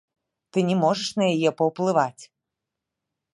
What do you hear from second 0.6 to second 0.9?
не